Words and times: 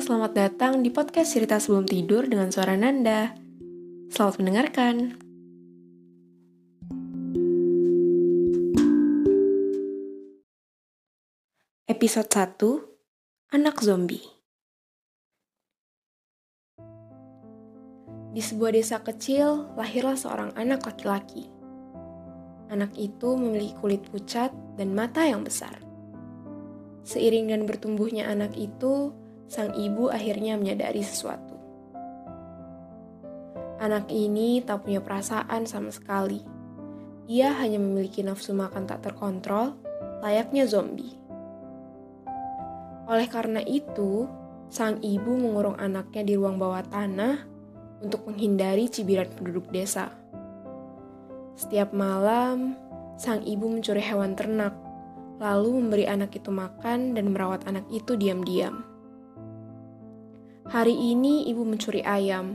selamat 0.00 0.32
datang 0.32 0.80
di 0.80 0.88
podcast 0.88 1.36
cerita 1.36 1.60
sebelum 1.60 1.84
tidur 1.84 2.24
dengan 2.24 2.48
suara 2.48 2.72
Nanda. 2.72 3.36
Selamat 4.08 4.40
mendengarkan. 4.40 4.96
Episode 11.84 12.32
1 12.32 13.52
Anak 13.52 13.84
Zombie 13.84 14.24
Di 18.32 18.40
sebuah 18.40 18.72
desa 18.72 19.04
kecil, 19.04 19.76
lahirlah 19.76 20.16
seorang 20.16 20.56
anak 20.56 20.80
laki-laki. 20.88 21.52
Anak 22.72 22.96
itu 22.96 23.36
memiliki 23.36 23.76
kulit 23.76 24.00
pucat 24.08 24.48
dan 24.80 24.96
mata 24.96 25.28
yang 25.28 25.44
besar. 25.44 25.76
Seiring 27.04 27.52
dan 27.52 27.68
bertumbuhnya 27.68 28.32
anak 28.32 28.56
itu, 28.56 29.19
sang 29.50 29.74
ibu 29.74 30.06
akhirnya 30.06 30.54
menyadari 30.54 31.02
sesuatu. 31.02 31.58
Anak 33.82 34.06
ini 34.14 34.62
tak 34.62 34.86
punya 34.86 35.02
perasaan 35.02 35.66
sama 35.66 35.90
sekali. 35.90 36.38
Ia 37.26 37.50
hanya 37.58 37.82
memiliki 37.82 38.22
nafsu 38.22 38.54
makan 38.54 38.86
tak 38.86 39.02
terkontrol, 39.02 39.74
layaknya 40.22 40.70
zombie. 40.70 41.18
Oleh 43.10 43.26
karena 43.26 43.58
itu, 43.66 44.30
sang 44.70 45.02
ibu 45.02 45.34
mengurung 45.34 45.74
anaknya 45.82 46.22
di 46.22 46.38
ruang 46.38 46.54
bawah 46.54 46.86
tanah 46.86 47.42
untuk 48.06 48.30
menghindari 48.30 48.86
cibiran 48.86 49.34
penduduk 49.34 49.66
desa. 49.74 50.14
Setiap 51.58 51.90
malam, 51.90 52.78
sang 53.18 53.42
ibu 53.42 53.66
mencuri 53.66 53.98
hewan 53.98 54.38
ternak, 54.38 54.78
lalu 55.42 55.74
memberi 55.82 56.06
anak 56.06 56.38
itu 56.38 56.54
makan 56.54 57.18
dan 57.18 57.34
merawat 57.34 57.66
anak 57.66 57.88
itu 57.90 58.14
diam-diam. 58.14 58.99
Hari 60.70 60.94
ini 60.94 61.50
ibu 61.50 61.66
mencuri 61.66 61.98
ayam. 62.06 62.54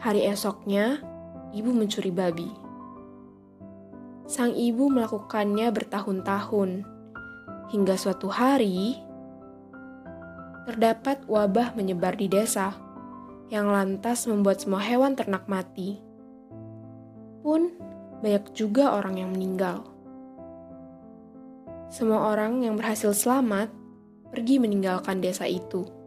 Hari 0.00 0.24
esoknya, 0.24 1.04
ibu 1.52 1.68
mencuri 1.68 2.08
babi. 2.08 2.48
Sang 4.24 4.56
ibu 4.56 4.88
melakukannya 4.88 5.68
bertahun-tahun, 5.68 6.80
hingga 7.76 8.00
suatu 8.00 8.32
hari 8.32 8.96
terdapat 10.64 11.28
wabah 11.28 11.76
menyebar 11.76 12.16
di 12.16 12.24
desa 12.24 12.72
yang 13.52 13.68
lantas 13.68 14.24
membuat 14.24 14.64
semua 14.64 14.80
hewan 14.80 15.12
ternak 15.12 15.44
mati. 15.44 16.00
Pun 17.44 17.76
banyak 18.24 18.48
juga 18.56 18.96
orang 18.96 19.20
yang 19.20 19.28
meninggal. 19.36 19.84
Semua 21.92 22.32
orang 22.32 22.64
yang 22.64 22.80
berhasil 22.80 23.12
selamat 23.12 23.68
pergi 24.32 24.56
meninggalkan 24.56 25.20
desa 25.20 25.44
itu. 25.44 25.99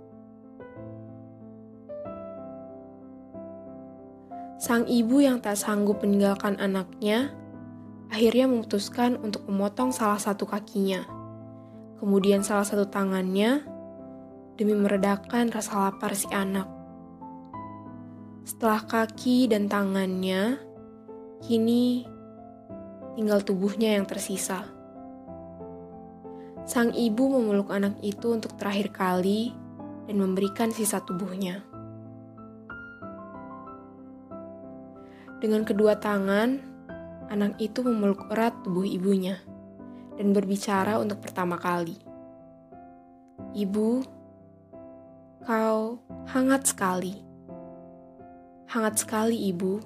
Sang 4.64 4.88
ibu 4.88 5.20
yang 5.20 5.44
tak 5.44 5.60
sanggup 5.60 6.00
meninggalkan 6.08 6.56
anaknya 6.56 7.36
akhirnya 8.08 8.48
memutuskan 8.48 9.20
untuk 9.20 9.44
memotong 9.44 9.92
salah 9.92 10.16
satu 10.16 10.48
kakinya, 10.48 11.04
kemudian 12.00 12.48
salah 12.48 12.64
satu 12.64 12.88
tangannya 12.88 13.60
demi 14.56 14.72
meredakan 14.72 15.52
rasa 15.52 15.92
lapar 15.92 16.16
si 16.16 16.32
anak. 16.32 16.64
Setelah 18.48 18.88
kaki 18.88 19.52
dan 19.52 19.68
tangannya, 19.68 20.56
kini 21.44 22.08
tinggal 23.20 23.44
tubuhnya 23.44 24.00
yang 24.00 24.08
tersisa. 24.08 24.64
Sang 26.64 26.96
ibu 26.96 27.28
memeluk 27.28 27.68
anak 27.68 28.00
itu 28.00 28.32
untuk 28.32 28.56
terakhir 28.56 28.96
kali 28.96 29.52
dan 30.08 30.16
memberikan 30.24 30.72
sisa 30.72 31.04
tubuhnya. 31.04 31.73
Dengan 35.44 35.68
kedua 35.68 36.00
tangan, 36.00 36.56
anak 37.28 37.60
itu 37.60 37.84
memeluk 37.84 38.32
erat 38.32 38.56
tubuh 38.64 38.88
ibunya 38.88 39.44
dan 40.16 40.32
berbicara 40.32 40.96
untuk 41.04 41.20
pertama 41.20 41.60
kali. 41.60 42.00
Ibu, 43.52 44.08
kau 45.44 46.00
hangat 46.32 46.72
sekali. 46.72 47.20
Hangat 48.72 49.04
sekali, 49.04 49.52
ibu. 49.52 49.84